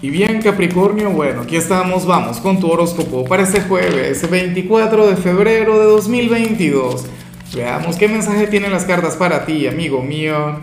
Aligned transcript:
Y 0.00 0.10
bien 0.10 0.40
Capricornio, 0.40 1.10
bueno, 1.10 1.40
aquí 1.40 1.56
estamos, 1.56 2.06
vamos 2.06 2.38
con 2.38 2.60
tu 2.60 2.70
horóscopo 2.70 3.24
para 3.24 3.42
este 3.42 3.62
jueves 3.62 4.30
24 4.30 5.08
de 5.08 5.16
febrero 5.16 5.76
de 5.80 5.86
2022. 5.86 7.04
Veamos 7.56 7.96
qué 7.96 8.06
mensaje 8.06 8.46
tienen 8.46 8.70
las 8.70 8.84
cartas 8.84 9.16
para 9.16 9.44
ti, 9.44 9.66
amigo 9.66 10.00
mío. 10.00 10.60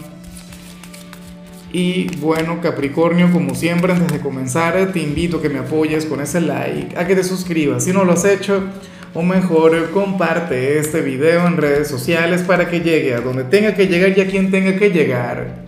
Y 1.73 2.15
bueno 2.19 2.61
Capricornio, 2.61 3.29
como 3.29 3.55
siempre, 3.55 3.91
antes 3.91 4.09
de 4.13 4.21
comenzar, 4.21 4.93
te 4.93 5.01
invito 5.01 5.39
a 5.39 5.41
que 5.41 5.49
me 5.49 5.59
apoyes 5.59 6.05
con 6.05 6.21
ese 6.21 6.39
like, 6.39 6.97
a 6.97 7.05
que 7.05 7.13
te 7.13 7.23
suscribas 7.25 7.83
si 7.83 7.91
no 7.91 8.05
lo 8.05 8.13
has 8.13 8.23
hecho, 8.23 8.63
o 9.13 9.21
mejor, 9.21 9.91
comparte 9.91 10.79
este 10.79 11.01
video 11.01 11.45
en 11.45 11.57
redes 11.57 11.89
sociales 11.89 12.41
para 12.43 12.69
que 12.69 12.79
llegue 12.79 13.13
a 13.13 13.19
donde 13.19 13.43
tenga 13.43 13.75
que 13.75 13.87
llegar 13.87 14.17
y 14.17 14.21
a 14.21 14.27
quien 14.27 14.49
tenga 14.49 14.77
que 14.77 14.91
llegar. 14.91 15.64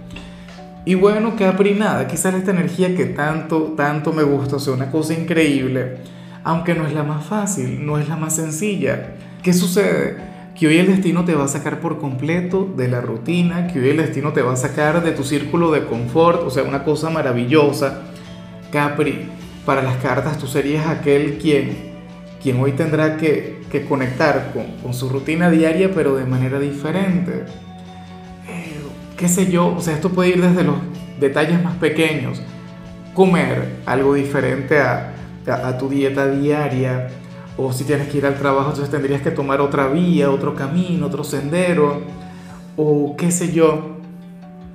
Y 0.88 0.96
bueno, 0.96 1.36
Capri, 1.36 1.74
nada, 1.74 2.08
quizás 2.08 2.34
esta 2.34 2.52
energía 2.52 2.96
que 2.96 3.08
tanto, 3.08 3.74
tanto 3.76 4.14
me 4.14 4.24
gusta, 4.24 4.58
sea, 4.58 4.72
una 4.72 4.90
cosa 4.90 5.14
increíble, 5.14 5.98
aunque 6.46 6.76
no 6.76 6.88
es 6.88 6.94
la 6.94 7.04
más 7.04 7.26
fácil, 7.26 7.86
no 7.86 8.00
es 8.00 8.08
la 8.08 8.16
más 8.16 8.38
sencilla. 8.38 9.16
¿Qué 9.44 9.52
sucede? 9.52 10.16
Que 10.58 10.66
hoy 10.66 10.78
el 10.78 10.88
destino 10.88 11.26
te 11.26 11.36
va 11.36 11.44
a 11.44 11.50
sacar 11.50 11.82
por 11.82 12.00
completo 12.00 12.74
de 12.78 12.88
la 12.88 13.02
rutina, 13.02 13.68
que 13.68 13.82
hoy 13.82 13.90
el 13.90 13.98
destino 13.98 14.32
te 14.32 14.42
va 14.42 14.54
a 14.54 14.56
sacar 14.56 15.04
de 15.04 15.12
tu 15.12 15.26
círculo 15.26 15.72
de 15.72 15.84
confort, 15.84 16.44
o 16.44 16.50
sea, 16.50 16.64
una 16.64 16.86
cosa 16.86 17.10
maravillosa. 17.10 18.04
Capri, 18.72 19.28
para 19.66 19.82
las 19.82 19.98
cartas 19.98 20.38
tú 20.38 20.48
serías 20.48 20.88
aquel 20.88 21.38
quien, 21.38 21.96
quien 22.42 22.62
hoy 22.62 22.72
tendrá 22.72 23.18
que, 23.18 23.60
que 23.70 23.84
conectar 23.84 24.54
con, 24.54 24.68
con 24.82 24.94
su 24.94 25.10
rutina 25.10 25.50
diaria, 25.50 25.92
pero 25.94 26.16
de 26.16 26.24
manera 26.24 26.62
diferente 26.62 27.44
qué 29.18 29.28
sé 29.28 29.52
yo, 29.52 29.76
o 29.76 29.82
sea, 29.82 29.96
esto 29.96 30.10
puede 30.10 30.30
ir 30.30 30.42
desde 30.42 30.64
los 30.64 30.76
detalles 31.20 31.62
más 31.62 31.76
pequeños, 31.78 32.42
comer 33.14 33.78
algo 33.86 34.14
diferente 34.14 34.80
a, 34.80 35.14
tu 35.80 35.90
dieta 35.90 36.28
diaria, 36.30 37.08
o 37.58 37.74
si 37.74 37.84
tienes 37.86 38.10
que 38.10 38.20
ir 38.20 38.26
al 38.26 38.36
trabajo, 38.36 38.70
entonces 38.70 38.92
tendrías 38.92 39.22
que 39.22 39.32
tomar 39.32 39.62
otra 39.62 39.88
vía, 39.88 40.30
otro 40.30 40.54
camino, 40.54 41.08
otro 41.08 41.24
sendero, 41.24 42.02
o 42.76 43.16
qué 43.18 43.32
sé 43.32 43.52
yo. 43.52 43.98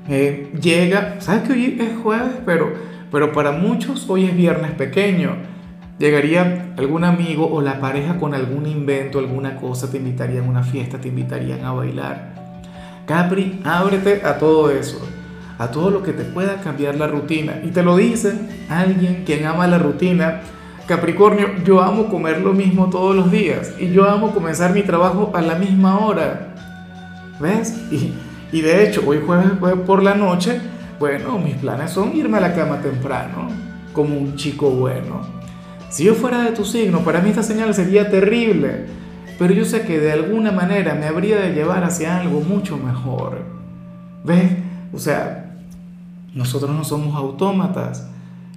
Eh, 0.08 0.50
llega, 0.60 1.20
sabes 1.20 1.42
que 1.42 1.52
hoy 1.52 1.78
es 1.78 1.98
jueves, 2.02 2.32
pero, 2.44 2.72
pero 3.12 3.32
para 3.32 3.52
muchos 3.52 4.08
hoy 4.08 4.24
es 4.24 4.34
viernes 4.34 4.72
pequeño. 4.72 5.36
Llegaría 5.98 6.74
algún 6.76 7.04
amigo 7.04 7.46
o 7.46 7.60
la 7.60 7.80
pareja 7.80 8.18
con 8.18 8.34
algún 8.34 8.66
invento, 8.66 9.18
alguna 9.18 9.56
cosa, 9.56 9.90
te 9.90 9.98
invitarían 9.98 10.46
a 10.46 10.48
una 10.48 10.62
fiesta, 10.64 10.98
te 10.98 11.08
invitarían 11.08 11.64
a 11.64 11.72
bailar. 11.72 12.31
Capri, 13.12 13.60
ábrete 13.62 14.22
a 14.24 14.38
todo 14.38 14.70
eso, 14.70 14.98
a 15.58 15.70
todo 15.70 15.90
lo 15.90 16.02
que 16.02 16.14
te 16.14 16.24
pueda 16.24 16.62
cambiar 16.62 16.96
la 16.96 17.06
rutina. 17.06 17.60
Y 17.62 17.68
te 17.68 17.82
lo 17.82 17.94
dice 17.94 18.32
alguien 18.70 19.24
quien 19.26 19.44
ama 19.44 19.66
la 19.66 19.76
rutina. 19.76 20.40
Capricornio, 20.86 21.62
yo 21.62 21.82
amo 21.82 22.06
comer 22.08 22.40
lo 22.40 22.54
mismo 22.54 22.88
todos 22.88 23.14
los 23.14 23.30
días 23.30 23.74
y 23.78 23.90
yo 23.90 24.08
amo 24.08 24.32
comenzar 24.32 24.72
mi 24.72 24.82
trabajo 24.82 25.30
a 25.34 25.42
la 25.42 25.56
misma 25.56 25.98
hora. 25.98 26.54
¿Ves? 27.38 27.78
Y, 28.50 28.60
de 28.62 28.88
hecho, 28.88 29.02
hoy 29.06 29.20
jueves, 29.26 29.58
jueves 29.60 29.80
por 29.84 30.02
la 30.02 30.14
noche, 30.14 30.58
bueno, 30.98 31.38
mis 31.38 31.56
planes 31.56 31.90
son 31.90 32.16
irme 32.16 32.38
a 32.38 32.40
la 32.40 32.54
cama 32.54 32.80
temprano, 32.80 33.48
como 33.92 34.16
un 34.16 34.36
chico 34.36 34.70
bueno. 34.70 35.20
Si 35.90 36.04
yo 36.04 36.14
fuera 36.14 36.44
de 36.44 36.52
tu 36.52 36.64
signo, 36.64 37.00
para 37.00 37.20
mí 37.20 37.28
esta 37.28 37.42
señal 37.42 37.74
sería 37.74 38.08
terrible 38.08 38.86
pero 39.42 39.54
yo 39.54 39.64
sé 39.64 39.82
que 39.82 39.98
de 39.98 40.12
alguna 40.12 40.52
manera 40.52 40.94
me 40.94 41.06
habría 41.06 41.36
de 41.40 41.52
llevar 41.52 41.82
hacia 41.82 42.20
algo 42.20 42.42
mucho 42.42 42.76
mejor. 42.76 43.40
¿Ves? 44.22 44.52
O 44.92 44.98
sea, 45.00 45.56
nosotros 46.32 46.70
no 46.70 46.84
somos 46.84 47.16
autómatas. 47.16 48.08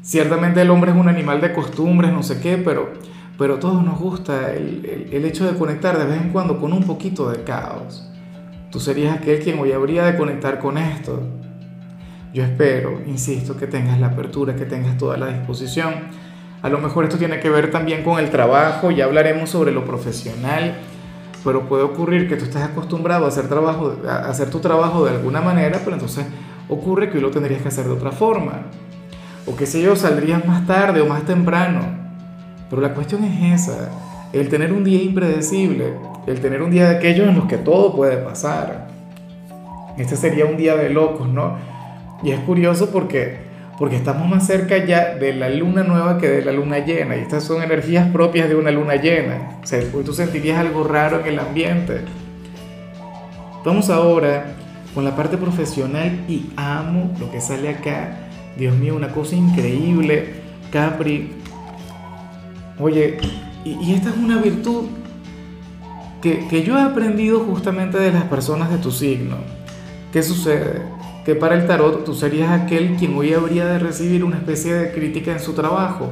Ciertamente 0.04 0.62
el 0.62 0.70
hombre 0.70 0.92
es 0.92 0.98
un 0.98 1.10
animal 1.10 1.42
de 1.42 1.54
costumbres, 1.54 2.14
no 2.14 2.22
sé 2.22 2.40
qué, 2.40 2.60
pero, 2.60 2.94
pero 3.36 3.56
a 3.56 3.60
todos 3.60 3.84
nos 3.84 4.00
gusta 4.00 4.54
el, 4.54 5.10
el, 5.12 5.26
hecho 5.26 5.52
de 5.52 5.58
conectar 5.58 5.98
de 5.98 6.06
vez 6.06 6.22
en 6.22 6.30
cuando 6.30 6.60
con 6.60 6.72
un 6.72 6.84
poquito 6.84 7.32
de 7.32 7.44
caos. 7.44 8.08
Tú 8.70 8.80
serías 8.80 9.18
aquel 9.18 9.40
quien 9.40 9.58
hoy 9.58 9.72
habría 9.72 10.06
de 10.06 10.16
conectar 10.16 10.60
con 10.60 10.78
esto. 10.78 11.20
Yo 12.32 12.44
espero, 12.44 13.02
insisto, 13.08 13.58
que 13.58 13.66
tengas 13.66 14.00
la 14.00 14.10
apertura, 14.10 14.56
que 14.56 14.66
tengas 14.66 15.00
toda 15.00 15.18
la 15.18 15.30
disposición 15.30 15.94
a 16.62 16.70
lo 16.70 16.80
mejor 16.80 17.06
esto 17.06 17.18
tiene 17.18 17.40
que 17.40 17.50
ver 17.50 17.72
también 17.72 18.04
con 18.04 18.20
el 18.20 18.30
trabajo, 18.30 18.92
ya 18.92 19.06
hablaremos 19.06 19.50
sobre 19.50 19.72
lo 19.72 19.86
profesional, 19.86 20.76
pero 21.44 21.68
puede 21.70 21.84
ocurrir 21.84 22.28
que 22.28 22.38
tú 22.38 22.46
estés 22.46 22.64
acostumbrado 22.64 23.26
a 23.26 23.28
hacer, 23.28 23.48
trabajo, 23.48 23.96
a 24.08 24.30
hacer 24.30 24.50
tu 24.50 24.60
trabajo 24.60 25.06
de 25.06 25.12
alguna 25.12 25.42
manera, 25.42 25.80
pero 25.84 25.96
entonces 25.96 26.26
ocurre 26.68 27.10
que 27.10 27.18
hoy 27.18 27.24
lo 27.24 27.32
tendrías 27.32 27.62
que 27.62 27.68
hacer 27.68 27.86
de 27.86 27.92
otra 27.92 28.12
forma. 28.12 28.64
O 29.46 29.56
qué 29.56 29.68
sé 29.68 29.82
yo, 29.82 29.96
saldrías 29.96 30.44
más 30.46 30.66
tarde 30.66 31.02
o 31.02 31.06
más 31.06 31.24
temprano. 31.24 31.82
Pero 32.70 32.82
la 32.82 32.96
cuestión 32.96 33.24
es 33.24 33.62
esa, 33.62 33.90
el 34.34 34.50
tener 34.50 34.74
un 34.74 34.84
día 34.84 35.04
impredecible, 35.04 35.94
el 36.26 36.40
tener 36.42 36.64
un 36.64 36.72
día 36.72 36.90
de 36.90 36.98
aquellos 36.98 37.28
en 37.28 37.36
los 37.36 37.46
que 37.46 37.58
todo 37.58 37.96
puede 37.96 38.18
pasar. 38.18 38.88
Este 39.98 40.16
sería 40.16 40.46
un 40.46 40.58
día 40.58 40.76
de 40.76 40.90
locos, 40.90 41.30
¿no? 41.30 41.58
Y 42.24 42.32
es 42.32 42.40
curioso 42.40 42.90
porque 42.90 43.45
porque 43.78 43.98
estamos 43.98 44.28
más 44.30 44.48
cerca 44.48 44.78
ya 44.86 45.16
de 45.16 45.34
la 45.34 45.50
luna 45.50 45.84
nueva 45.84 46.18
que 46.18 46.30
de 46.30 46.46
la 46.46 46.52
luna 46.52 46.80
llena, 46.80 47.18
y 47.18 47.20
estas 47.20 47.44
son 47.44 47.62
energías 47.62 48.10
propias 48.10 48.48
de 48.48 48.56
una 48.56 48.72
luna 48.72 48.96
llena. 48.96 49.60
O 49.64 49.68
sea, 49.68 49.82
tú 49.92 50.14
sentirías 50.14 50.60
algo 50.60 50.84
raro 50.84 51.20
en 51.20 51.28
el 51.28 51.40
ambiente. 51.40 52.02
Vamos 53.66 53.90
ahora 53.90 54.56
con 54.94 55.04
la 55.04 55.16
parte 55.16 55.38
profesional 55.38 56.24
y 56.30 56.52
amo 56.56 57.14
lo 57.20 57.30
que 57.32 57.42
sale 57.42 57.70
acá. 57.70 58.18
Dios 58.58 58.76
mío, 58.76 58.96
una 58.96 59.10
cosa 59.10 59.36
increíble. 59.36 60.36
Capri. 60.72 61.32
Oye, 62.80 63.18
y, 63.66 63.94
esta 63.94 64.10
es 64.10 64.18
una 64.18 64.38
virtud 64.38 64.86
que, 66.22 66.48
que 66.48 66.64
yo 66.64 66.78
he 66.78 66.82
aprendido 66.82 67.40
justamente 67.42 67.98
de 67.98 68.12
las 68.12 68.24
personas 68.26 68.70
de 68.70 68.78
tu 68.78 68.92
signo. 68.92 69.38
¿Qué 70.14 70.24
sucede? 70.24 70.95
Que 71.26 71.34
para 71.34 71.56
el 71.56 71.66
tarot 71.66 72.06
tú 72.06 72.14
serías 72.14 72.52
aquel 72.52 72.96
quien 72.98 73.18
hoy 73.18 73.34
habría 73.34 73.66
de 73.66 73.80
recibir 73.80 74.24
una 74.24 74.38
especie 74.38 74.76
de 74.76 74.92
crítica 74.92 75.32
en 75.32 75.40
su 75.40 75.54
trabajo. 75.54 76.12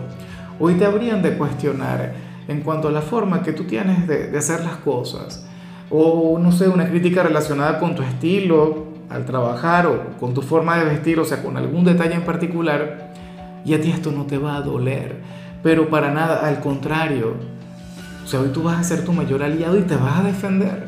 Hoy 0.59 0.73
te 0.73 0.85
habrían 0.85 1.21
de 1.21 1.37
cuestionar 1.37 2.13
en 2.47 2.61
cuanto 2.61 2.87
a 2.87 2.91
la 2.91 3.01
forma 3.01 3.43
que 3.43 3.53
tú 3.53 3.65
tienes 3.65 4.07
de, 4.07 4.35
hacer 4.35 4.65
las 4.65 4.77
cosas. 4.77 5.45
O 5.91 6.39
no 6.39 6.51
sé, 6.51 6.67
una 6.67 6.89
crítica 6.89 7.21
relacionada 7.21 7.79
con 7.79 7.93
tu 7.93 8.01
estilo 8.01 8.87
al 9.07 9.23
trabajar 9.25 9.85
o 9.85 10.17
con 10.19 10.33
tu 10.33 10.41
forma 10.41 10.79
de 10.79 10.85
vestir, 10.85 11.19
o 11.19 11.25
sea, 11.25 11.43
con 11.43 11.57
algún 11.57 11.85
detalle 11.85 12.15
en 12.15 12.23
particular. 12.23 13.13
Y 13.63 13.75
a 13.75 13.81
ti 13.81 13.91
esto 13.91 14.11
no 14.11 14.25
te 14.25 14.39
va 14.39 14.55
a 14.55 14.61
doler. 14.61 15.17
Pero 15.61 15.89
para 15.89 16.11
nada, 16.11 16.47
al 16.47 16.59
contrario. 16.59 17.35
O 18.23 18.27
sea, 18.27 18.39
hoy 18.39 18.49
tú 18.49 18.63
vas 18.63 18.79
a 18.79 18.83
ser 18.83 19.05
tu 19.05 19.13
mayor 19.13 19.43
aliado 19.43 19.77
y 19.77 19.83
te 19.83 19.95
vas 19.95 20.21
a 20.21 20.23
defender. 20.23 20.87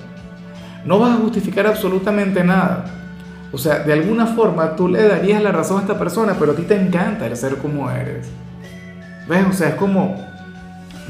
No 0.84 0.98
vas 0.98 1.12
a 1.12 1.22
justificar 1.22 1.68
absolutamente 1.68 2.44
nada 2.44 3.04
o 3.56 3.58
sea, 3.58 3.80
de 3.80 3.94
alguna 3.94 4.28
forma 4.28 4.76
tú 4.76 4.90
le 4.90 5.08
darías 5.08 5.42
la 5.42 5.54
razón 5.54 5.78
a 5.78 5.82
esta 5.84 5.98
persona, 5.98 6.36
pero 6.38 6.52
a 6.52 6.56
ti 6.56 6.64
te 6.64 6.76
encanta 6.76 7.26
el 7.26 7.38
ser 7.38 7.56
como 7.56 7.90
eres. 7.90 8.28
¿Ves? 9.30 9.46
O 9.50 9.54
sea, 9.54 9.70
es 9.70 9.76
como, 9.76 10.14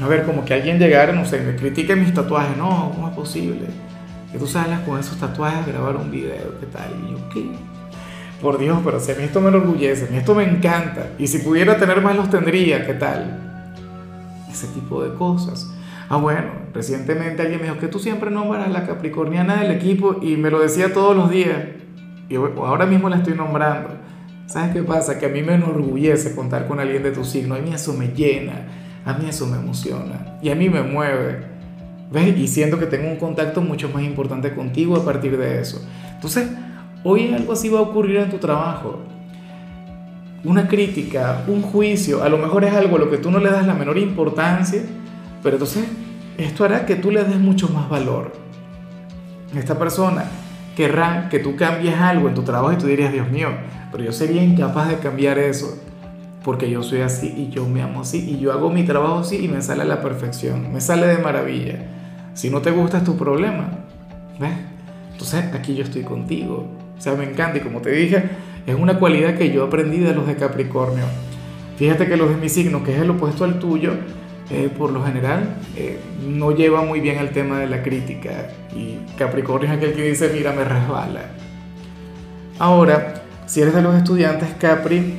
a 0.00 0.06
ver, 0.06 0.22
como 0.22 0.44
que 0.44 0.54
alguien 0.54 0.78
llegara, 0.78 1.12
no 1.12 1.24
sé, 1.24 1.40
me 1.40 1.56
critique 1.56 1.96
mis 1.96 2.14
tatuajes. 2.14 2.56
No, 2.56 2.92
¿cómo 2.94 3.08
es 3.08 3.16
posible? 3.16 3.66
Que 4.30 4.38
tú 4.38 4.46
salgas 4.46 4.78
con 4.82 5.00
esos 5.00 5.18
tatuajes 5.18 5.66
a 5.66 5.72
grabar 5.72 5.96
un 5.96 6.08
video, 6.08 6.60
¿qué 6.60 6.66
tal? 6.66 6.88
Y 7.04 7.10
yo, 7.10 7.28
¿qué? 7.30 7.50
Por 8.40 8.58
Dios, 8.58 8.78
pero 8.84 9.00
si 9.00 9.10
a 9.10 9.16
mí 9.16 9.24
esto 9.24 9.40
me 9.40 9.48
enorgullece, 9.48 10.06
a 10.06 10.10
mí 10.12 10.16
esto 10.16 10.36
me 10.36 10.44
encanta. 10.44 11.08
Y 11.18 11.26
si 11.26 11.38
pudiera 11.38 11.76
tener 11.78 12.00
más, 12.00 12.14
los 12.14 12.30
tendría, 12.30 12.86
¿qué 12.86 12.94
tal? 12.94 13.40
Ese 14.48 14.68
tipo 14.68 15.02
de 15.02 15.12
cosas. 15.14 15.68
Ah, 16.08 16.18
bueno, 16.18 16.46
recientemente 16.72 17.42
alguien 17.42 17.60
me 17.60 17.66
dijo 17.66 17.80
que 17.80 17.88
tú 17.88 17.98
siempre 17.98 18.30
nombras 18.30 18.66
a 18.66 18.68
la 18.68 18.86
capricorniana 18.86 19.56
del 19.56 19.72
equipo 19.72 20.20
y 20.22 20.36
me 20.36 20.52
lo 20.52 20.60
decía 20.60 20.92
todos 20.92 21.16
los 21.16 21.28
días 21.28 21.56
y 22.28 22.36
ahora 22.36 22.86
mismo 22.86 23.08
la 23.08 23.16
estoy 23.16 23.34
nombrando. 23.34 23.90
¿Sabes 24.46 24.72
qué 24.72 24.82
pasa? 24.82 25.18
Que 25.18 25.26
a 25.26 25.28
mí 25.28 25.42
me 25.42 25.54
enorgullece 25.54 26.34
contar 26.34 26.66
con 26.66 26.78
alguien 26.78 27.02
de 27.02 27.10
tu 27.10 27.24
signo. 27.24 27.54
A 27.54 27.58
mí 27.58 27.72
eso 27.72 27.92
me 27.92 28.08
llena, 28.08 28.66
a 29.04 29.14
mí 29.14 29.28
eso 29.28 29.46
me 29.46 29.56
emociona 29.56 30.38
y 30.42 30.50
a 30.50 30.54
mí 30.54 30.68
me 30.68 30.82
mueve. 30.82 31.56
¿Ves? 32.10 32.38
Y 32.38 32.46
siento 32.46 32.78
que 32.78 32.86
tengo 32.86 33.08
un 33.08 33.16
contacto 33.16 33.60
mucho 33.60 33.88
más 33.88 34.04
importante 34.04 34.54
contigo 34.54 34.96
a 34.96 35.04
partir 35.04 35.36
de 35.36 35.60
eso. 35.60 35.84
Entonces, 36.14 36.48
hoy 37.02 37.34
algo 37.34 37.52
así 37.52 37.68
va 37.68 37.80
a 37.80 37.82
ocurrir 37.82 38.16
en 38.18 38.30
tu 38.30 38.38
trabajo. 38.38 39.00
Una 40.44 40.68
crítica, 40.68 41.42
un 41.48 41.62
juicio, 41.62 42.22
a 42.22 42.28
lo 42.28 42.38
mejor 42.38 42.62
es 42.64 42.72
algo 42.72 42.96
a 42.96 42.98
lo 43.00 43.10
que 43.10 43.18
tú 43.18 43.32
no 43.32 43.40
le 43.40 43.50
das 43.50 43.66
la 43.66 43.74
menor 43.74 43.98
importancia, 43.98 44.82
pero 45.42 45.56
entonces 45.56 45.84
esto 46.38 46.64
hará 46.64 46.86
que 46.86 46.94
tú 46.94 47.10
le 47.10 47.24
des 47.24 47.40
mucho 47.40 47.68
más 47.68 47.88
valor. 47.88 48.32
Esta 49.56 49.76
persona 49.76 50.24
querrá 50.76 51.28
que 51.30 51.40
tú 51.40 51.56
cambies 51.56 51.96
algo 51.96 52.28
en 52.28 52.34
tu 52.34 52.42
trabajo 52.42 52.74
y 52.74 52.76
tú 52.76 52.86
dirías, 52.86 53.12
Dios 53.12 53.28
mío, 53.30 53.48
pero 53.90 54.04
yo 54.04 54.12
sería 54.12 54.44
incapaz 54.44 54.88
de 54.88 54.98
cambiar 54.98 55.38
eso, 55.38 55.82
porque 56.44 56.70
yo 56.70 56.82
soy 56.82 57.00
así 57.00 57.32
y 57.34 57.48
yo 57.48 57.66
me 57.66 57.82
amo 57.82 58.02
así 58.02 58.18
y 58.30 58.38
yo 58.38 58.52
hago 58.52 58.70
mi 58.70 58.84
trabajo 58.84 59.20
así 59.20 59.44
y 59.44 59.48
me 59.48 59.62
sale 59.62 59.82
a 59.82 59.86
la 59.86 60.02
perfección, 60.02 60.72
me 60.72 60.80
sale 60.80 61.06
de 61.06 61.18
maravilla. 61.18 61.86
Si 62.34 62.50
no 62.50 62.60
te 62.60 62.70
gusta 62.70 62.98
es 62.98 63.04
tu 63.04 63.16
problema, 63.16 63.70
¿ves? 64.38 64.52
Entonces 65.12 65.46
aquí 65.54 65.74
yo 65.74 65.82
estoy 65.82 66.02
contigo, 66.02 66.68
o 66.96 67.00
sea, 67.00 67.14
me 67.14 67.24
encanta 67.24 67.56
y 67.56 67.62
como 67.62 67.80
te 67.80 67.90
dije, 67.90 68.22
es 68.66 68.74
una 68.74 68.98
cualidad 68.98 69.36
que 69.36 69.50
yo 69.50 69.64
aprendí 69.64 69.98
de 69.98 70.14
los 70.14 70.26
de 70.26 70.36
Capricornio. 70.36 71.04
Fíjate 71.78 72.06
que 72.06 72.18
los 72.18 72.28
de 72.28 72.36
mi 72.36 72.50
signo, 72.50 72.84
que 72.84 72.94
es 72.94 73.00
el 73.00 73.10
opuesto 73.10 73.44
al 73.44 73.58
tuyo, 73.58 73.94
eh, 74.50 74.70
por 74.76 74.92
lo 74.92 75.04
general 75.04 75.56
eh, 75.76 75.98
no 76.24 76.52
lleva 76.52 76.82
muy 76.82 77.00
bien 77.00 77.18
el 77.18 77.30
tema 77.30 77.58
de 77.58 77.66
la 77.66 77.82
crítica 77.82 78.48
y 78.74 78.98
Capricornio 79.18 79.68
es 79.68 79.76
aquel 79.76 79.94
que 79.94 80.02
dice, 80.02 80.30
mira, 80.32 80.52
me 80.52 80.64
resbala. 80.64 81.22
Ahora, 82.58 83.22
si 83.46 83.60
eres 83.60 83.74
de 83.74 83.82
los 83.82 83.94
estudiantes 83.96 84.48
Capri, 84.58 85.14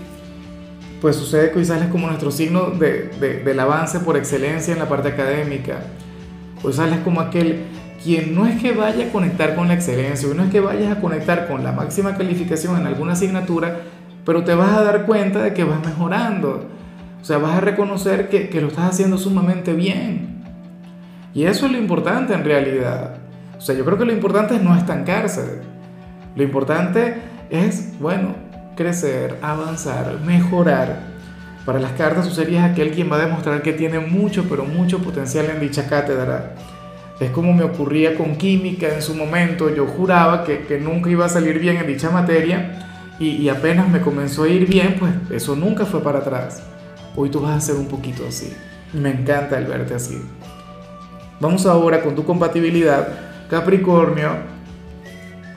pues 1.01 1.15
sucede 1.15 1.51
que 1.51 1.59
hoy 1.59 1.65
sales 1.65 1.89
como 1.89 2.07
nuestro 2.07 2.31
signo 2.31 2.71
de, 2.71 3.41
del 3.43 3.59
avance 3.59 3.99
por 3.99 4.17
excelencia 4.17 4.73
en 4.73 4.79
la 4.79 4.87
parte 4.87 5.09
académica. 5.09 5.81
Hoy 6.63 6.73
sales 6.73 6.99
como 6.99 7.21
aquel 7.21 7.65
quien 8.03 8.33
no 8.33 8.45
es 8.45 8.61
que 8.61 8.71
vaya 8.71 9.07
a 9.07 9.11
conectar 9.11 9.55
con 9.55 9.67
la 9.67 9.73
excelencia, 9.73 10.29
no 10.33 10.43
es 10.43 10.51
que 10.51 10.59
vayas 10.59 10.95
a 10.95 11.01
conectar 11.01 11.47
con 11.47 11.63
la 11.63 11.71
máxima 11.71 12.15
calificación 12.15 12.79
en 12.79 12.87
alguna 12.87 13.13
asignatura, 13.13 13.81
pero 14.25 14.43
te 14.43 14.55
vas 14.55 14.71
a 14.71 14.83
dar 14.83 15.05
cuenta 15.05 15.41
de 15.41 15.53
que 15.53 15.63
vas 15.63 15.85
mejorando. 15.85 16.76
O 17.21 17.25
sea, 17.25 17.37
vas 17.37 17.55
a 17.55 17.61
reconocer 17.61 18.29
que, 18.29 18.49
que 18.49 18.61
lo 18.61 18.67
estás 18.67 18.89
haciendo 18.91 19.17
sumamente 19.17 19.73
bien. 19.73 20.43
Y 21.33 21.43
eso 21.43 21.65
es 21.65 21.71
lo 21.71 21.77
importante 21.77 22.33
en 22.33 22.43
realidad. 22.43 23.17
O 23.57 23.61
sea, 23.61 23.75
yo 23.75 23.83
creo 23.85 23.97
que 23.97 24.05
lo 24.05 24.13
importante 24.13 24.55
es 24.55 24.61
no 24.61 24.75
estancarse. 24.75 25.61
Lo 26.35 26.43
importante 26.43 27.15
es, 27.49 27.99
bueno, 27.99 28.35
crecer, 28.75 29.37
avanzar, 29.41 30.19
mejorar. 30.25 30.99
Para 31.65 31.79
las 31.79 31.91
cartas 31.93 32.27
tú 32.27 32.33
serías 32.33 32.69
aquel 32.69 32.91
quien 32.91 33.11
va 33.11 33.17
a 33.17 33.25
demostrar 33.25 33.61
que 33.61 33.73
tiene 33.73 33.99
mucho, 33.99 34.45
pero 34.49 34.63
mucho 34.63 34.99
potencial 34.99 35.47
en 35.49 35.59
dicha 35.59 35.87
cátedra. 35.87 36.55
Es 37.19 37.31
como 37.31 37.51
me 37.51 37.63
ocurría 37.63 38.15
con 38.15 38.35
química 38.35 38.93
en 38.93 39.01
su 39.01 39.15
momento, 39.15 39.73
yo 39.73 39.87
juraba 39.87 40.43
que, 40.43 40.65
que 40.65 40.79
nunca 40.79 41.09
iba 41.09 41.25
a 41.25 41.29
salir 41.29 41.59
bien 41.59 41.77
en 41.77 41.87
dicha 41.87 42.11
materia 42.11 42.87
y, 43.19 43.49
apenas 43.49 43.89
me 43.89 43.99
comenzó 43.99 44.43
a 44.43 44.47
ir 44.47 44.67
bien, 44.67 44.95
pues 44.99 45.11
eso 45.31 45.55
nunca 45.55 45.85
fue 45.85 46.01
para 46.01 46.19
atrás. 46.19 46.61
Hoy 47.17 47.29
tú 47.29 47.41
vas 47.41 47.57
a 47.57 47.59
ser 47.59 47.75
un 47.75 47.87
poquito 47.87 48.25
así. 48.25 48.53
Me 48.93 49.09
encanta 49.09 49.57
el 49.57 49.65
verte 49.65 49.95
así. 49.95 50.21
Vamos 51.41 51.65
ahora 51.65 52.01
con 52.01 52.15
tu 52.15 52.23
compatibilidad, 52.23 53.09
Capricornio 53.49 54.57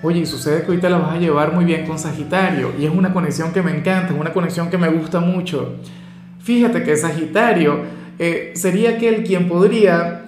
Oye, 0.03 0.25
sucede 0.25 0.63
que 0.63 0.69
ahorita 0.69 0.89
la 0.89 0.97
vas 0.97 1.15
a 1.15 1.19
llevar 1.19 1.53
muy 1.53 1.67
bien 1.67 1.87
con 1.87 1.99
Sagitario 1.99 2.73
y 2.79 2.87
es 2.87 2.91
una 2.91 3.13
conexión 3.13 3.53
que 3.53 3.61
me 3.61 3.71
encanta, 3.71 4.15
es 4.15 4.19
una 4.19 4.33
conexión 4.33 4.71
que 4.71 4.79
me 4.79 4.89
gusta 4.89 5.21
mucho. 5.21 5.77
Fíjate 6.39 6.83
que 6.83 6.97
Sagitario 6.97 7.81
eh, 8.19 8.53
sería 8.55 8.93
aquel 8.93 9.25
quien 9.25 9.47
podría 9.47 10.25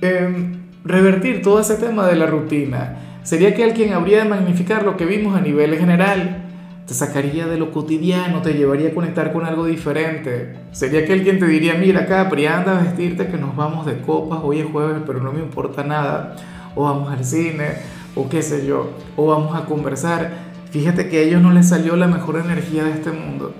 em, 0.00 0.62
revertir 0.82 1.42
todo 1.42 1.60
ese 1.60 1.76
tema 1.76 2.06
de 2.06 2.16
la 2.16 2.24
rutina. 2.24 2.96
Sería 3.22 3.50
aquel 3.50 3.74
quien 3.74 3.92
habría 3.92 4.22
de 4.22 4.30
magnificar 4.30 4.82
lo 4.82 4.96
que 4.96 5.04
vimos 5.04 5.36
a 5.36 5.42
nivel 5.42 5.76
general. 5.76 6.41
Te 6.86 6.94
sacaría 6.94 7.46
de 7.46 7.58
lo 7.58 7.70
cotidiano, 7.70 8.42
te 8.42 8.54
llevaría 8.54 8.88
a 8.88 8.94
conectar 8.94 9.32
con 9.32 9.44
algo 9.44 9.66
diferente. 9.66 10.56
Sería 10.72 11.00
aquel 11.00 11.22
quien 11.22 11.38
te 11.38 11.46
diría, 11.46 11.74
mira 11.74 12.06
Capri, 12.06 12.46
anda 12.46 12.78
a 12.78 12.82
vestirte 12.82 13.28
que 13.28 13.38
nos 13.38 13.54
vamos 13.54 13.86
de 13.86 14.00
copas, 14.00 14.40
hoy 14.42 14.60
es 14.60 14.66
jueves, 14.66 15.02
pero 15.06 15.20
no 15.20 15.32
me 15.32 15.40
importa 15.40 15.84
nada. 15.84 16.36
O 16.74 16.84
vamos 16.84 17.12
al 17.12 17.24
cine 17.24 17.68
o 18.14 18.28
qué 18.28 18.42
sé 18.42 18.66
yo, 18.66 18.90
o 19.16 19.26
vamos 19.26 19.54
a 19.56 19.64
conversar. 19.64 20.52
Fíjate 20.70 21.08
que 21.08 21.18
a 21.18 21.20
ellos 21.22 21.42
no 21.42 21.52
les 21.52 21.68
salió 21.68 21.96
la 21.96 22.06
mejor 22.06 22.36
energía 22.36 22.84
de 22.84 22.92
este 22.92 23.10
mundo. 23.10 23.54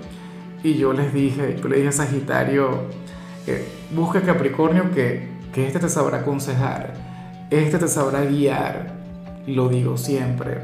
Y 0.63 0.75
yo 0.75 0.93
les 0.93 1.13
dije, 1.13 1.57
yo 1.61 1.67
le 1.67 1.77
dije 1.77 1.89
a 1.89 1.91
Sagitario, 1.91 2.87
busca 3.95 4.21
Capricornio 4.21 4.91
que, 4.91 5.27
que 5.53 5.67
este 5.67 5.79
te 5.79 5.89
sabrá 5.89 6.19
aconsejar, 6.19 6.93
este 7.49 7.77
te 7.77 7.87
sabrá 7.87 8.23
guiar. 8.25 8.93
Lo 9.45 9.67
digo 9.67 9.97
siempre. 9.97 10.59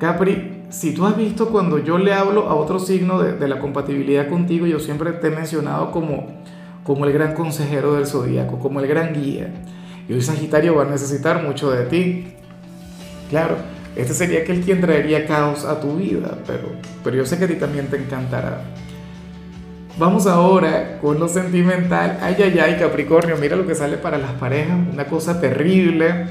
Capri, 0.00 0.57
si 0.70 0.92
tú 0.92 1.06
has 1.06 1.16
visto 1.16 1.48
cuando 1.48 1.78
yo 1.78 1.98
le 1.98 2.12
hablo 2.12 2.48
a 2.48 2.54
otro 2.54 2.78
signo 2.78 3.22
de, 3.22 3.32
de 3.32 3.48
la 3.48 3.58
compatibilidad 3.58 4.28
contigo, 4.28 4.66
yo 4.66 4.78
siempre 4.78 5.12
te 5.12 5.28
he 5.28 5.30
mencionado 5.30 5.90
como, 5.90 6.26
como 6.84 7.04
el 7.04 7.12
gran 7.12 7.34
consejero 7.34 7.94
del 7.94 8.06
zodíaco, 8.06 8.58
como 8.58 8.80
el 8.80 8.86
gran 8.86 9.14
guía. 9.14 9.52
Y 10.08 10.12
hoy 10.12 10.22
Sagitario 10.22 10.74
va 10.74 10.82
a 10.82 10.86
necesitar 10.86 11.42
mucho 11.42 11.70
de 11.70 11.84
ti. 11.86 12.34
Claro, 13.30 13.56
este 13.96 14.14
sería 14.14 14.40
aquel 14.40 14.60
quien 14.60 14.80
traería 14.80 15.26
caos 15.26 15.64
a 15.64 15.80
tu 15.80 15.96
vida, 15.96 16.38
pero, 16.46 16.68
pero 17.02 17.16
yo 17.16 17.26
sé 17.26 17.38
que 17.38 17.44
a 17.44 17.48
ti 17.48 17.54
también 17.54 17.88
te 17.88 17.96
encantará. 17.96 18.62
Vamos 19.98 20.26
ahora 20.26 20.98
con 21.00 21.18
lo 21.18 21.28
sentimental. 21.28 22.18
Ay, 22.22 22.36
ay, 22.38 22.58
ay, 22.58 22.76
Capricornio, 22.78 23.36
mira 23.36 23.56
lo 23.56 23.66
que 23.66 23.74
sale 23.74 23.96
para 23.96 24.16
las 24.16 24.32
parejas, 24.32 24.78
una 24.92 25.06
cosa 25.06 25.40
terrible. 25.40 26.26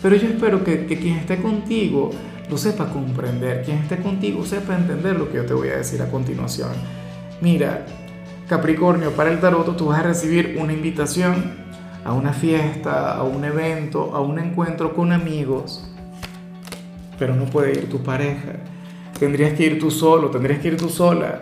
Pero 0.00 0.16
yo 0.16 0.28
espero 0.28 0.62
que, 0.62 0.86
que 0.86 0.98
quien 0.98 1.16
esté 1.16 1.38
contigo 1.38 2.10
lo 2.48 2.58
sepa 2.58 2.90
comprender, 2.90 3.62
quien 3.64 3.78
esté 3.78 3.98
contigo 3.98 4.44
sepa 4.44 4.76
entender 4.76 5.16
lo 5.16 5.30
que 5.30 5.36
yo 5.36 5.46
te 5.46 5.54
voy 5.54 5.68
a 5.68 5.76
decir 5.76 6.02
a 6.02 6.10
continuación. 6.10 6.72
Mira, 7.40 7.86
Capricornio, 8.48 9.12
para 9.12 9.30
el 9.30 9.40
tarot 9.40 9.76
tú 9.76 9.86
vas 9.86 10.00
a 10.00 10.02
recibir 10.02 10.56
una 10.60 10.72
invitación 10.72 11.64
a 12.04 12.12
una 12.12 12.32
fiesta, 12.32 13.14
a 13.14 13.22
un 13.22 13.44
evento, 13.44 14.14
a 14.14 14.20
un 14.20 14.38
encuentro 14.38 14.94
con 14.94 15.12
amigos 15.12 15.90
pero 17.18 17.34
no 17.34 17.44
puede 17.46 17.72
ir 17.72 17.88
tu 17.88 18.02
pareja. 18.02 18.52
Tendrías 19.18 19.52
que 19.54 19.64
ir 19.64 19.78
tú 19.78 19.90
solo, 19.90 20.30
tendrías 20.30 20.60
que 20.60 20.68
ir 20.68 20.76
tú 20.76 20.88
sola. 20.88 21.40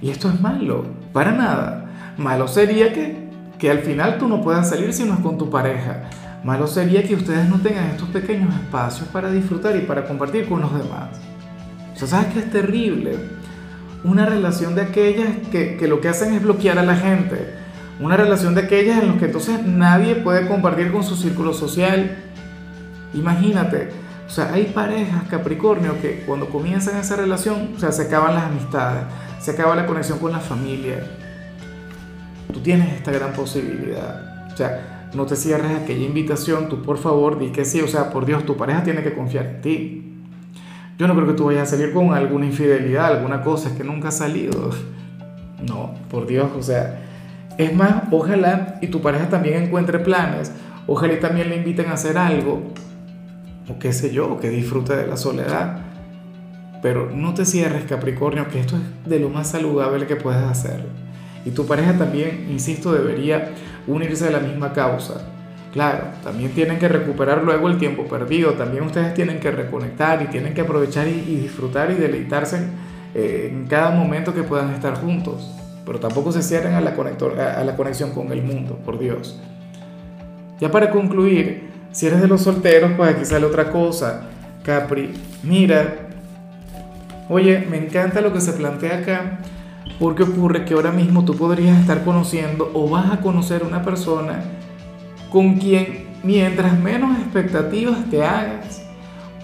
Y 0.00 0.10
esto 0.10 0.28
es 0.28 0.40
malo, 0.40 0.84
para 1.12 1.32
nada. 1.32 2.14
Malo 2.16 2.48
sería 2.48 2.92
que, 2.92 3.28
que 3.58 3.70
al 3.70 3.80
final 3.80 4.18
tú 4.18 4.28
no 4.28 4.40
puedas 4.40 4.68
salir 4.68 4.92
si 4.92 5.04
no 5.04 5.14
es 5.14 5.20
con 5.20 5.36
tu 5.36 5.50
pareja. 5.50 6.08
Malo 6.44 6.66
sería 6.66 7.02
que 7.02 7.14
ustedes 7.14 7.48
no 7.48 7.58
tengan 7.60 7.86
estos 7.86 8.08
pequeños 8.08 8.54
espacios 8.54 9.08
para 9.08 9.30
disfrutar 9.30 9.76
y 9.76 9.80
para 9.80 10.04
compartir 10.04 10.48
con 10.48 10.60
los 10.60 10.72
demás. 10.72 11.10
O 11.94 11.98
sea, 11.98 12.08
¿sabes 12.08 12.32
qué 12.32 12.38
es 12.40 12.50
terrible? 12.50 13.16
Una 14.04 14.24
relación 14.24 14.74
de 14.74 14.82
aquellas 14.82 15.28
que, 15.52 15.76
que 15.76 15.86
lo 15.86 16.00
que 16.00 16.08
hacen 16.08 16.32
es 16.32 16.42
bloquear 16.42 16.78
a 16.78 16.82
la 16.82 16.96
gente. 16.96 17.54
Una 18.00 18.16
relación 18.16 18.54
de 18.54 18.62
aquellas 18.62 19.02
en 19.02 19.08
las 19.08 19.16
que 19.18 19.26
entonces 19.26 19.62
nadie 19.66 20.14
puede 20.14 20.48
compartir 20.48 20.90
con 20.90 21.04
su 21.04 21.14
círculo 21.16 21.52
social. 21.52 22.16
Imagínate, 23.12 23.90
o 24.30 24.32
sea, 24.32 24.52
hay 24.54 24.66
parejas 24.66 25.24
Capricornio 25.28 26.00
que 26.00 26.22
cuando 26.24 26.48
comienzan 26.48 26.96
esa 26.96 27.16
relación, 27.16 27.72
o 27.76 27.80
sea, 27.80 27.90
se 27.90 28.02
acaban 28.02 28.32
las 28.34 28.44
amistades, 28.44 29.02
se 29.40 29.50
acaba 29.50 29.74
la 29.74 29.86
conexión 29.86 30.20
con 30.20 30.30
la 30.30 30.38
familia. 30.38 31.04
Tú 32.52 32.60
tienes 32.60 32.94
esta 32.94 33.10
gran 33.10 33.32
posibilidad. 33.32 34.46
O 34.52 34.56
sea, 34.56 34.99
no 35.14 35.26
te 35.26 35.36
cierres 35.36 35.72
aquella 35.72 36.04
invitación, 36.04 36.68
tú 36.68 36.82
por 36.82 36.98
favor 36.98 37.38
di 37.38 37.50
que 37.50 37.64
sí, 37.64 37.80
o 37.80 37.88
sea, 37.88 38.10
por 38.10 38.26
Dios, 38.26 38.44
tu 38.44 38.56
pareja 38.56 38.82
tiene 38.82 39.02
que 39.02 39.14
confiar 39.14 39.46
en 39.46 39.60
ti. 39.60 40.06
Yo 40.98 41.08
no 41.08 41.14
creo 41.14 41.26
que 41.26 41.32
tú 41.32 41.46
vayas 41.46 41.68
a 41.72 41.76
salir 41.76 41.92
con 41.92 42.12
alguna 42.12 42.46
infidelidad, 42.46 43.06
alguna 43.06 43.42
cosa 43.42 43.76
que 43.76 43.84
nunca 43.84 44.08
ha 44.08 44.12
salido. 44.12 44.70
No, 45.60 45.92
por 46.10 46.26
Dios, 46.26 46.48
o 46.58 46.62
sea, 46.62 47.02
es 47.58 47.74
más, 47.76 48.04
ojalá 48.10 48.78
y 48.80 48.86
tu 48.86 49.02
pareja 49.02 49.28
también 49.28 49.64
encuentre 49.64 49.98
planes, 49.98 50.50
ojalá 50.86 51.12
y 51.12 51.20
también 51.20 51.50
le 51.50 51.56
inviten 51.56 51.88
a 51.88 51.92
hacer 51.92 52.16
algo 52.16 52.62
o 53.70 53.78
qué 53.78 53.92
sé 53.92 54.12
yo, 54.12 54.38
que 54.38 54.50
disfrute 54.50 54.96
de 54.96 55.06
la 55.06 55.16
soledad. 55.16 55.78
Pero 56.82 57.10
no 57.10 57.34
te 57.34 57.44
cierres, 57.44 57.84
Capricornio, 57.84 58.48
que 58.48 58.60
esto 58.60 58.76
es 58.76 59.08
de 59.08 59.20
lo 59.20 59.28
más 59.28 59.48
saludable 59.48 60.06
que 60.06 60.16
puedes 60.16 60.42
hacer. 60.42 60.86
Y 61.44 61.50
tu 61.50 61.66
pareja 61.66 61.96
también, 61.96 62.46
insisto, 62.50 62.92
debería 62.92 63.50
unirse 63.86 64.28
a 64.28 64.30
la 64.30 64.40
misma 64.40 64.72
causa. 64.72 65.26
Claro, 65.72 66.04
también 66.24 66.50
tienen 66.52 66.78
que 66.78 66.88
recuperar 66.88 67.44
luego 67.44 67.68
el 67.68 67.78
tiempo 67.78 68.04
perdido, 68.04 68.54
también 68.54 68.82
ustedes 68.82 69.14
tienen 69.14 69.38
que 69.38 69.52
reconectar 69.52 70.20
y 70.22 70.26
tienen 70.26 70.52
que 70.52 70.62
aprovechar 70.62 71.06
y, 71.06 71.12
disfrutar 71.12 71.92
y 71.92 71.94
deleitarse 71.94 72.58
eh, 73.14 73.50
en 73.52 73.66
cada 73.66 73.90
momento 73.90 74.34
que 74.34 74.42
puedan 74.42 74.70
estar 74.74 74.94
juntos. 74.94 75.48
Pero 75.86 76.00
tampoco 76.00 76.32
se 76.32 76.42
cierren 76.42 76.74
a 76.74 76.80
la, 76.80 76.94
conexión 77.76 78.10
con 78.10 78.32
el 78.32 78.42
mundo, 78.42 78.78
por 78.84 78.98
Dios. 78.98 79.40
Ya 80.60 80.70
para 80.70 80.90
concluir, 80.90 81.70
si 81.92 82.06
eres 82.06 82.20
de 82.20 82.28
los 82.28 82.42
solteros, 82.42 82.92
pues 82.96 83.14
aquí 83.14 83.24
sale 83.24 83.46
otra 83.46 83.70
cosa. 83.70 84.22
Capri, 84.64 85.12
mira, 85.42 86.08
oye, 87.28 87.64
me 87.70 87.78
encanta 87.78 88.20
lo 88.20 88.32
que 88.32 88.40
se 88.40 88.52
plantea 88.52 88.98
acá, 88.98 89.38
porque 89.98 90.22
ocurre 90.22 90.64
que 90.64 90.74
ahora 90.74 90.92
mismo 90.92 91.24
tú 91.24 91.36
podrías 91.36 91.78
estar 91.78 92.04
conociendo 92.04 92.70
o 92.74 92.88
vas 92.88 93.10
a 93.10 93.20
conocer 93.20 93.62
una 93.64 93.82
persona 93.82 94.42
con 95.30 95.56
quien 95.56 96.06
mientras 96.22 96.78
menos 96.78 97.18
expectativas 97.18 98.08
te 98.10 98.24
hagas 98.24 98.82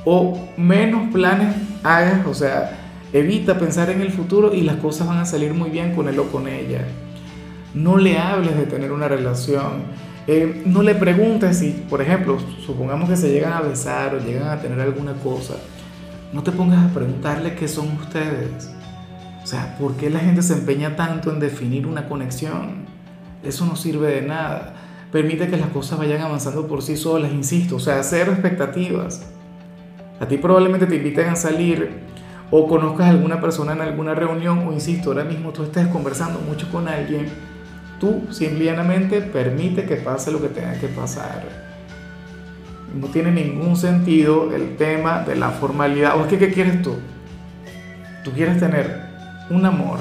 o 0.04 0.38
menos 0.56 1.12
planes 1.12 1.54
hagas, 1.82 2.26
o 2.26 2.34
sea, 2.34 2.78
evita 3.12 3.58
pensar 3.58 3.90
en 3.90 4.00
el 4.00 4.12
futuro 4.12 4.54
y 4.54 4.62
las 4.62 4.76
cosas 4.76 5.06
van 5.06 5.18
a 5.18 5.24
salir 5.24 5.52
muy 5.54 5.70
bien 5.70 5.94
con 5.94 6.08
él 6.08 6.18
o 6.18 6.30
con 6.30 6.48
ella. 6.48 6.86
No 7.74 7.96
le 7.96 8.18
hables 8.18 8.56
de 8.56 8.66
tener 8.66 8.92
una 8.92 9.08
relación 9.08 9.84
eh, 10.28 10.62
no 10.66 10.82
le 10.82 10.96
preguntes 10.96 11.58
si, 11.58 11.70
por 11.88 12.02
ejemplo, 12.02 12.38
supongamos 12.64 13.08
que 13.08 13.16
se 13.16 13.30
llegan 13.30 13.52
a 13.52 13.60
besar 13.60 14.12
o 14.12 14.18
llegan 14.18 14.48
a 14.48 14.60
tener 14.60 14.80
alguna 14.80 15.12
cosa, 15.14 15.54
no 16.32 16.42
te 16.42 16.50
pongas 16.50 16.84
a 16.84 16.92
preguntarle 16.92 17.54
qué 17.54 17.68
son 17.68 17.92
ustedes. 17.92 18.72
O 19.46 19.48
sea, 19.48 19.76
¿por 19.78 19.94
qué 19.94 20.10
la 20.10 20.18
gente 20.18 20.42
se 20.42 20.54
empeña 20.54 20.96
tanto 20.96 21.30
en 21.30 21.38
definir 21.38 21.86
una 21.86 22.08
conexión? 22.08 22.84
Eso 23.44 23.64
no 23.64 23.76
sirve 23.76 24.16
de 24.16 24.22
nada. 24.22 24.74
Permite 25.12 25.46
que 25.46 25.56
las 25.56 25.68
cosas 25.68 26.00
vayan 26.00 26.20
avanzando 26.20 26.66
por 26.66 26.82
sí 26.82 26.96
solas, 26.96 27.30
insisto. 27.30 27.76
O 27.76 27.78
sea, 27.78 28.02
cero 28.02 28.32
expectativas. 28.32 29.24
A 30.18 30.26
ti 30.26 30.36
probablemente 30.36 30.86
te 30.86 30.96
inviten 30.96 31.28
a 31.28 31.36
salir 31.36 32.00
o 32.50 32.66
conozcas 32.66 33.06
a 33.06 33.10
alguna 33.10 33.40
persona 33.40 33.74
en 33.74 33.82
alguna 33.82 34.16
reunión 34.16 34.66
o 34.66 34.72
insisto, 34.72 35.10
ahora 35.10 35.22
mismo 35.22 35.52
tú 35.52 35.62
estés 35.62 35.86
conversando 35.86 36.40
mucho 36.40 36.68
con 36.72 36.88
alguien, 36.88 37.28
tú 38.00 38.24
simplemente 38.30 39.20
permite 39.20 39.84
que 39.84 39.94
pase 39.94 40.32
lo 40.32 40.42
que 40.42 40.48
tenga 40.48 40.72
que 40.80 40.88
pasar. 40.88 41.44
No 43.00 43.06
tiene 43.06 43.30
ningún 43.30 43.76
sentido 43.76 44.52
el 44.52 44.76
tema 44.76 45.20
de 45.20 45.36
la 45.36 45.50
formalidad. 45.50 46.18
¿O 46.18 46.22
es 46.22 46.26
que 46.26 46.38
qué 46.38 46.52
quieres 46.52 46.82
tú? 46.82 46.96
Tú 48.24 48.32
quieres 48.32 48.58
tener 48.58 49.05
un 49.50 49.64
amor, 49.64 49.98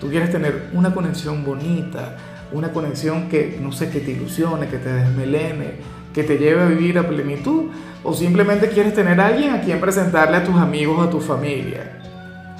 tú 0.00 0.08
quieres 0.08 0.30
tener 0.30 0.68
una 0.72 0.94
conexión 0.94 1.44
bonita, 1.44 2.16
una 2.52 2.72
conexión 2.72 3.28
que, 3.28 3.58
no 3.60 3.72
sé, 3.72 3.90
que 3.90 4.00
te 4.00 4.12
ilusione, 4.12 4.68
que 4.68 4.78
te 4.78 4.92
desmelene, 4.92 5.98
que 6.14 6.22
te 6.22 6.38
lleve 6.38 6.62
a 6.62 6.66
vivir 6.66 6.98
a 6.98 7.08
plenitud, 7.08 7.64
o 8.04 8.14
simplemente 8.14 8.68
quieres 8.68 8.94
tener 8.94 9.20
a 9.20 9.26
alguien 9.26 9.50
a 9.50 9.60
quien 9.60 9.80
presentarle 9.80 10.38
a 10.38 10.44
tus 10.44 10.56
amigos, 10.56 11.06
a 11.06 11.10
tu 11.10 11.20
familia. 11.20 11.98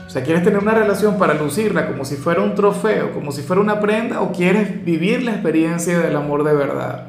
O 0.06 0.10
sea, 0.10 0.22
¿quieres 0.22 0.42
tener 0.42 0.58
una 0.58 0.72
relación 0.72 1.18
para 1.18 1.34
lucirla 1.34 1.87
como 1.87 2.04
si 2.04 2.16
fuera 2.16 2.40
un 2.42 2.54
trofeo, 2.54 3.12
como 3.12 3.30
si 3.30 3.42
fuera 3.42 3.60
una 3.60 3.80
prenda, 3.80 4.20
o 4.20 4.32
quieres 4.32 4.84
vivir 4.84 5.22
la 5.22 5.32
experiencia 5.32 5.98
del 5.98 6.16
amor 6.16 6.44
de 6.44 6.54
verdad? 6.54 7.08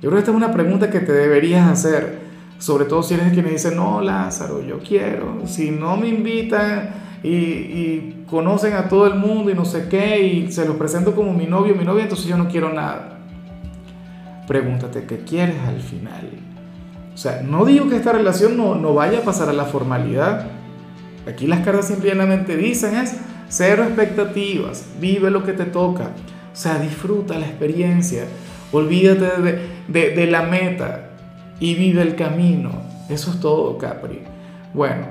Yo 0.00 0.10
creo 0.10 0.12
que 0.12 0.18
esta 0.18 0.30
es 0.30 0.36
una 0.36 0.52
pregunta 0.52 0.90
que 0.90 1.00
te 1.00 1.12
deberías 1.12 1.68
hacer, 1.70 2.18
sobre 2.58 2.84
todo 2.84 3.02
si 3.02 3.14
eres 3.14 3.32
quien 3.32 3.48
dice, 3.48 3.74
no, 3.74 4.00
Lázaro, 4.00 4.62
yo 4.62 4.78
quiero, 4.80 5.46
si 5.46 5.70
no 5.70 5.96
me 5.96 6.08
invitan 6.08 6.90
y, 7.22 7.28
y 7.28 8.24
conocen 8.28 8.74
a 8.74 8.88
todo 8.88 9.06
el 9.06 9.14
mundo 9.14 9.50
y 9.50 9.54
no 9.54 9.64
sé 9.64 9.88
qué, 9.88 10.20
y 10.20 10.52
se 10.52 10.66
los 10.66 10.76
presento 10.76 11.14
como 11.14 11.32
mi 11.32 11.46
novio, 11.46 11.74
mi 11.74 11.84
novia, 11.84 12.04
entonces 12.04 12.26
yo 12.26 12.36
no 12.36 12.48
quiero 12.48 12.72
nada. 12.72 13.18
Pregúntate 14.46 15.04
qué 15.04 15.18
quieres 15.18 15.56
al 15.66 15.80
final. 15.80 16.28
O 17.14 17.16
sea, 17.16 17.42
no 17.42 17.64
digo 17.64 17.88
que 17.88 17.96
esta 17.96 18.12
relación 18.12 18.56
no, 18.56 18.74
no 18.74 18.94
vaya 18.94 19.18
a 19.18 19.22
pasar 19.22 19.48
a 19.48 19.52
la 19.52 19.64
formalidad. 19.64 20.46
Aquí 21.28 21.46
las 21.46 21.60
cartas 21.60 21.86
simplemente 21.86 22.56
dicen 22.56 22.96
es 22.96 23.16
cero 23.48 23.84
expectativas, 23.84 24.86
vive 25.00 25.30
lo 25.30 25.44
que 25.44 25.52
te 25.52 25.66
toca. 25.66 26.04
O 26.52 26.56
sea, 26.56 26.78
disfruta 26.78 27.38
la 27.38 27.46
experiencia, 27.46 28.24
olvídate 28.72 29.42
de, 29.42 29.68
de, 29.88 30.10
de 30.16 30.26
la 30.26 30.42
meta 30.42 31.10
y 31.60 31.74
vive 31.74 32.02
el 32.02 32.16
camino. 32.16 32.70
Eso 33.08 33.30
es 33.30 33.40
todo, 33.40 33.78
Capri. 33.78 34.20
Bueno, 34.74 35.06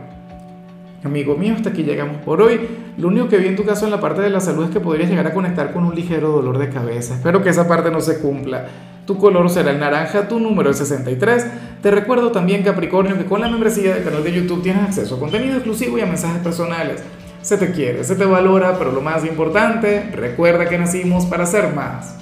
amigo 1.03 1.35
mío, 1.35 1.53
hasta 1.55 1.69
aquí 1.69 1.83
llegamos 1.83 2.17
por 2.17 2.41
hoy. 2.41 2.59
Lo 2.97 3.07
único 3.07 3.27
que 3.27 3.37
vi 3.37 3.47
en 3.47 3.55
tu 3.55 3.65
caso 3.65 3.85
en 3.85 3.91
la 3.91 3.99
parte 3.99 4.21
de 4.21 4.29
la 4.29 4.39
salud 4.39 4.65
es 4.65 4.69
que 4.69 4.79
podrías 4.79 5.09
llegar 5.09 5.27
a 5.27 5.33
conectar 5.33 5.73
con 5.73 5.83
un 5.83 5.95
ligero 5.95 6.29
dolor 6.29 6.57
de 6.57 6.69
cabeza. 6.69 7.15
Espero 7.15 7.41
que 7.43 7.49
esa 7.49 7.67
parte 7.67 7.91
no 7.91 8.01
se 8.01 8.19
cumpla. 8.19 8.67
Tu 9.05 9.17
color 9.17 9.49
será 9.49 9.71
el 9.71 9.79
naranja, 9.79 10.27
tu 10.27 10.39
número 10.39 10.69
es 10.69 10.77
63. 10.77 11.45
Te 11.81 11.91
recuerdo 11.91 12.31
también, 12.31 12.63
Capricornio, 12.63 13.17
que 13.17 13.25
con 13.25 13.41
la 13.41 13.49
membresía 13.49 13.95
del 13.95 14.03
canal 14.03 14.23
de 14.23 14.31
YouTube 14.31 14.61
tienes 14.61 14.83
acceso 14.83 15.15
a 15.15 15.19
contenido 15.19 15.55
exclusivo 15.55 15.97
y 15.97 16.01
a 16.01 16.05
mensajes 16.05 16.41
personales. 16.43 17.03
Se 17.41 17.57
te 17.57 17.71
quiere, 17.71 18.03
se 18.03 18.15
te 18.15 18.25
valora, 18.25 18.77
pero 18.77 18.91
lo 18.91 19.01
más 19.01 19.25
importante, 19.25 20.11
recuerda 20.13 20.69
que 20.69 20.77
nacimos 20.77 21.25
para 21.25 21.47
ser 21.47 21.73
más. 21.73 22.15